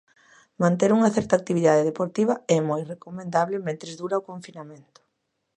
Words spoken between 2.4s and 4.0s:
é moi recomendable mentres